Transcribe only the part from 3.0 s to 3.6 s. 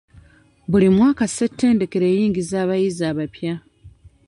abapya.